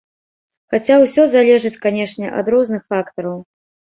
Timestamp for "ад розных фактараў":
2.39-3.37